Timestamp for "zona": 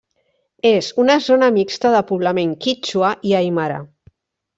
1.25-1.49